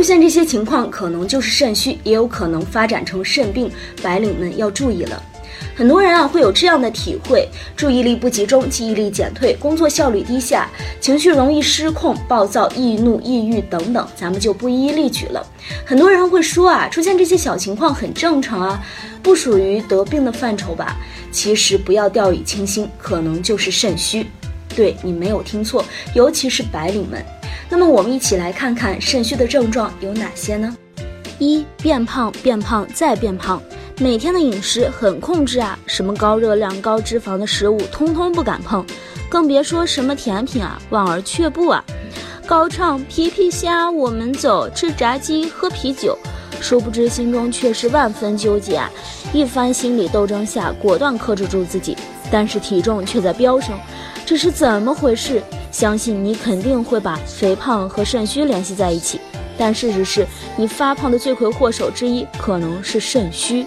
[0.00, 3.70] 出现这些情况，可能就是肾虚，也有可能发展成肾病，
[4.02, 5.22] 白领们要注意了。
[5.76, 10.70] 很多人啊会有这样的体会：注意力不集中，记忆力减退，工作效率低下，
[11.02, 15.46] 情绪容易失控、暴躁、易怒、抑郁等等，咱们就不一一例举了。
[15.84, 18.82] 很多人会说啊，出现这些小情况很正常啊，
[19.22, 20.96] 不属于得病的范畴吧？
[21.30, 24.26] 其实不要掉以轻心，可能就是肾虚。
[24.74, 27.22] 对你没有听错，尤其是白领们。
[27.68, 30.76] 那么我们一起来看看肾虚的症状有哪些呢？
[31.38, 33.62] 一变胖，变胖再变胖，
[33.98, 38.84] 每天的饮食很控制啊，什么高热量、高脂肪的食物通通不敢碰，
[39.28, 41.82] 更别说什么甜品啊，望而却步啊。
[42.46, 46.18] 高唱皮皮虾，我们走，吃炸鸡，喝啤酒，
[46.60, 48.90] 殊不知心中却是万分纠结啊。
[49.32, 51.96] 一番心理斗争下，果断克制住自己，
[52.30, 53.78] 但是体重却在飙升，
[54.26, 55.40] 这是怎么回事？
[55.70, 59.20] 相信你肯定会把肥胖和肾虚联系在一起，
[59.56, 60.26] 但事实是
[60.56, 63.66] 你发胖的罪魁祸首之一可能是肾虚。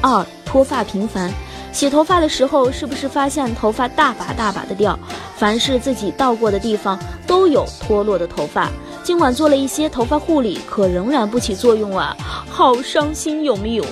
[0.00, 1.32] 二脱发频繁，
[1.72, 4.98] 洗头发的时候是不是发现头发大把大把的掉？
[5.36, 8.70] 凡是自己到过的地方都有脱落的头发，
[9.02, 12.16] 尽管做了一些头发护理，可仍然不起作用啊，
[12.48, 13.84] 好伤心，有没有？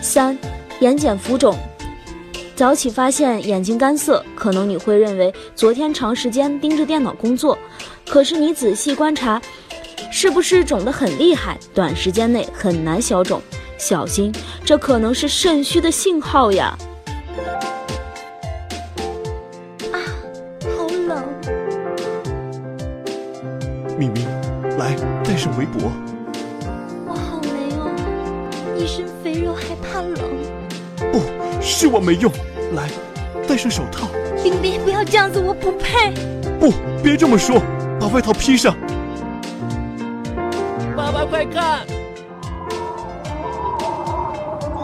[0.00, 0.36] 三
[0.80, 1.56] 眼睑浮肿。
[2.54, 7.58] 早起发现眼睛干涩，可能你会认为昨天长时间盯着电脑工作，
[8.06, 9.40] 可是你仔细观察，
[10.10, 11.58] 是不是肿得很厉害？
[11.74, 13.40] 短时间内很难消肿，
[13.78, 14.32] 小心，
[14.64, 16.76] 这可能是肾虚的信号呀！
[19.90, 19.96] 啊，
[20.76, 21.24] 好冷！
[23.98, 24.26] 明明，
[24.78, 25.90] 来带上围脖。
[27.08, 27.48] 我好美
[27.78, 27.90] 哦，
[28.78, 29.31] 一身肥
[31.62, 32.30] 是我没用。
[32.74, 32.88] 来，
[33.46, 34.08] 戴上手套。
[34.42, 36.12] 冰冰，不要这样子，我不配。
[36.58, 37.62] 不，别这么说，
[38.00, 38.74] 把外套披上。
[40.96, 41.86] 爸爸，快看，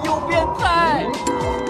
[0.05, 1.06] 有变态！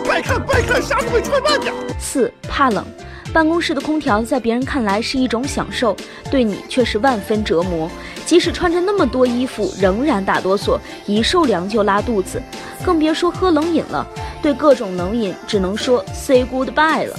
[0.04, 1.72] 快看，快看，啥都会穿慢点。
[1.98, 2.84] 四，怕冷。
[3.32, 5.96] 办公室的空调在别人看来是一种享受，
[6.30, 7.90] 对你却是万分折磨。
[8.24, 12.42] 即使穿着那么多衣服，仍然打哆嗦，一受凉就拉肚子，
[12.84, 14.06] 更别说喝冷饮了。
[14.42, 17.18] 对各种冷饮，只能说 say goodbye 了。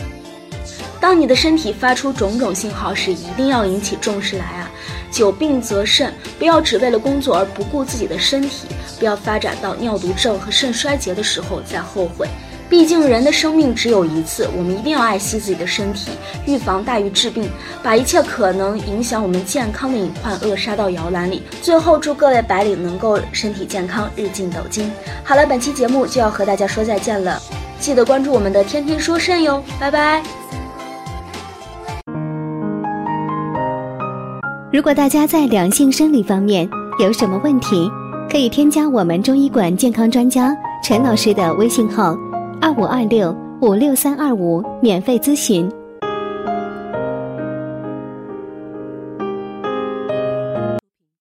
[0.99, 4.69] 当你的身体发出种种信号时，一定要引起重视来啊！
[5.09, 8.67] 久病则肾，不要只为了工作而不顾自己的身体，
[8.99, 12.27] 不要发展到尿毒症和肾衰竭的时候再后悔。
[12.69, 16.11] 毕竟人的生命只有一次，我们一定要爱惜自己的身体，
[16.45, 17.49] 预防大于治病，
[17.81, 21.41] 把一切可能影响我们健康的隐患扼杀到摇篮里。
[21.63, 24.91] 最后，祝各位白领能够身体健康，日进斗金。
[25.23, 27.41] 好了，本期节目就要和大家说再见了，
[27.79, 30.21] 记得关注我们的天天说肾哟，拜拜。
[34.71, 36.69] 如果大家在两性生理方面
[36.99, 37.89] 有什么问题，
[38.31, 42.15] 可以添加我们中医馆健康专家陈老师的微信号。
[42.61, 45.69] 二五二六五六三二五，免费咨询。